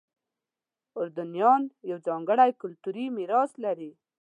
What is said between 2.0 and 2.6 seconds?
ځانګړی